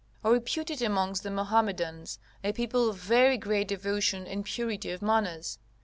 ]are 0.23 0.31
reputed 0.31 0.81
amongst 0.81 1.21
the 1.21 1.29
Mohammedans 1.29 2.17
a 2.43 2.53
people 2.53 2.89
of 2.89 2.97
very 2.97 3.37
great 3.37 3.67
devotion 3.67 4.25
and 4.25 4.43
purity 4.43 4.89
of 4.89 5.03
manners. 5.03 5.59